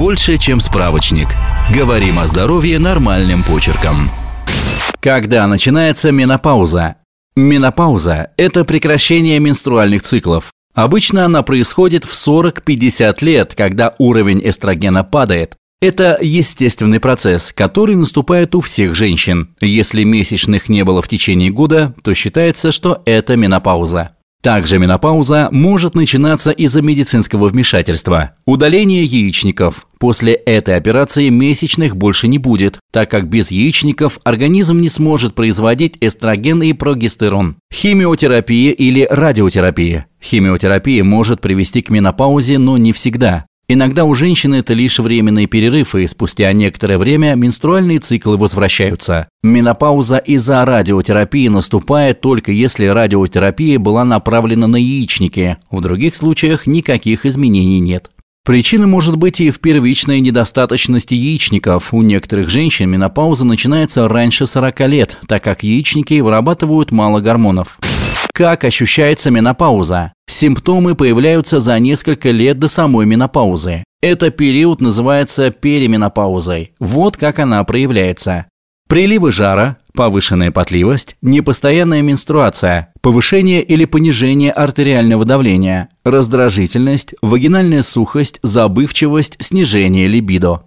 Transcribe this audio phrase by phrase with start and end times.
[0.00, 1.28] больше, чем справочник.
[1.74, 4.10] Говорим о здоровье нормальным почерком.
[4.98, 6.96] Когда начинается менопауза?
[7.36, 10.52] Менопауза– это прекращение менструальных циклов.
[10.74, 15.56] Обычно она происходит в 40-50 лет, когда уровень эстрогена падает.
[15.82, 19.54] Это естественный процесс, который наступает у всех женщин.
[19.60, 24.12] Если месячных не было в течение года, то считается, что это менопауза.
[24.42, 28.32] Также менопауза может начинаться из-за медицинского вмешательства.
[28.46, 29.86] Удаление яичников.
[29.98, 35.98] После этой операции месячных больше не будет, так как без яичников организм не сможет производить
[36.00, 37.56] эстроген и прогестерон.
[37.70, 40.06] Химиотерапия или радиотерапия.
[40.22, 43.44] Химиотерапия может привести к менопаузе, но не всегда.
[43.72, 49.28] Иногда у женщины это лишь временный перерыв, и спустя некоторое время менструальные циклы возвращаются.
[49.44, 55.56] Менопауза из-за радиотерапии наступает только если радиотерапия была направлена на яичники.
[55.70, 58.10] В других случаях никаких изменений нет.
[58.44, 61.94] Причина может быть и в первичной недостаточности яичников.
[61.94, 67.78] У некоторых женщин менопауза начинается раньше 40 лет, так как яичники вырабатывают мало гормонов.
[68.40, 70.14] Как ощущается менопауза?
[70.26, 73.84] Симптомы появляются за несколько лет до самой менопаузы.
[74.00, 76.72] Этот период называется переменопаузой.
[76.80, 78.46] Вот как она проявляется.
[78.88, 89.36] Приливы жара, повышенная потливость, непостоянная менструация, повышение или понижение артериального давления, раздражительность, вагинальная сухость, забывчивость,
[89.40, 90.62] снижение либидо.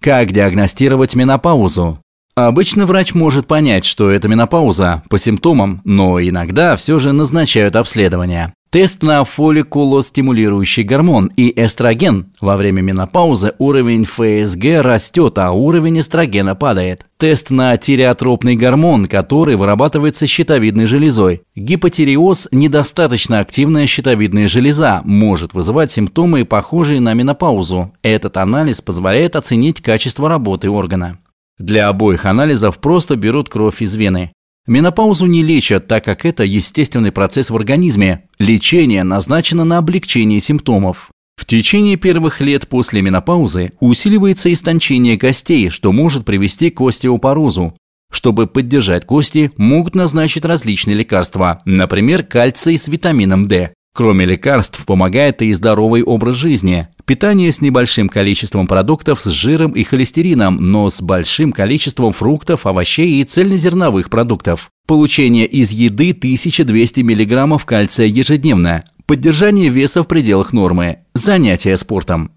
[0.00, 1.98] Как диагностировать менопаузу?
[2.34, 8.54] Обычно врач может понять, что это менопауза по симптомам, но иногда все же назначают обследование.
[8.70, 12.26] Тест на фолликулостимулирующий гормон и эстроген.
[12.40, 17.04] Во время менопаузы уровень ФСГ растет, а уровень эстрогена падает.
[17.18, 21.42] Тест на тиреотропный гормон, который вырабатывается щитовидной железой.
[21.56, 27.92] Гипотиреоз– недостаточно активная щитовидная железа, может вызывать симптомы, похожие на менопаузу.
[28.02, 31.18] Этот анализ позволяет оценить качество работы органа.
[31.60, 34.32] Для обоих анализов просто берут кровь из вены.
[34.66, 38.24] Менопаузу не лечат, так как это естественный процесс в организме.
[38.38, 41.10] Лечение назначено на облегчение симптомов.
[41.36, 47.76] В течение первых лет после менопаузы усиливается истончение костей, что может привести к остеопорозу.
[48.10, 53.74] Чтобы поддержать кости, могут назначить различные лекарства, например, кальций с витамином D.
[54.00, 56.88] Кроме лекарств, помогает и здоровый образ жизни.
[57.04, 63.20] Питание с небольшим количеством продуктов с жиром и холестерином, но с большим количеством фруктов, овощей
[63.20, 64.70] и цельнозерновых продуктов.
[64.86, 68.84] Получение из еды 1200 мг кальция ежедневно.
[69.04, 71.00] Поддержание веса в пределах нормы.
[71.12, 72.32] Занятия спортом.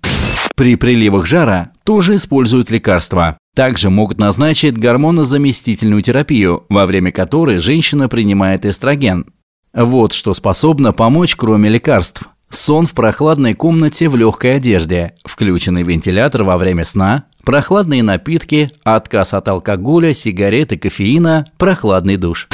[0.58, 3.38] При приливах жара тоже используют лекарства.
[3.56, 9.28] Также могут назначить гормонозаместительную терапию, во время которой женщина принимает эстроген.
[9.74, 12.24] Вот что способно помочь, кроме лекарств.
[12.52, 19.34] Сон в прохладной комнате в легкой одежде, включенный вентилятор во время сна, прохладные напитки, отказ
[19.34, 22.48] от алкоголя, сигарет и кофеина, прохладный душ.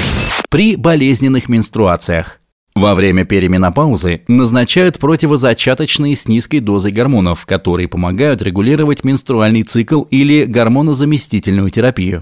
[0.50, 2.40] При болезненных менструациях.
[2.74, 10.46] Во время переменопаузы назначают противозачаточные с низкой дозой гормонов, которые помогают регулировать менструальный цикл или
[10.46, 12.22] гормонозаместительную терапию.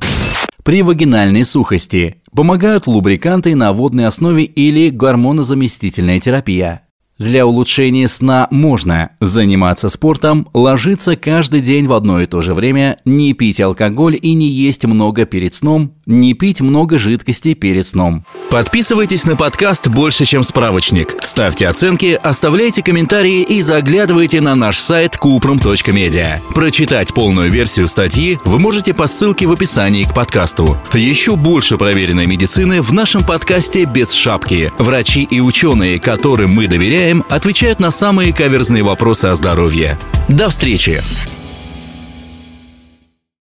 [0.67, 6.81] При вагинальной сухости помогают лубриканты на водной основе или гормонозаместительная терапия.
[7.17, 12.99] Для улучшения сна можно заниматься спортом, ложиться каждый день в одно и то же время,
[13.05, 18.25] не пить алкоголь и не есть много перед сном, не пить много жидкости перед сном.
[18.49, 21.15] Подписывайтесь на подкаст «Больше, чем справочник».
[21.21, 26.39] Ставьте оценки, оставляйте комментарии и заглядывайте на наш сайт kuprum.media.
[26.55, 30.77] Прочитать полную версию статьи вы можете по ссылке в описании к подкасту.
[30.93, 34.71] Еще больше проверенной медицины в нашем подкасте «Без шапки».
[34.77, 39.97] Врачи и ученые, которым мы доверяем, отвечают на самые каверзные вопросы о здоровье.
[40.29, 41.01] До встречи!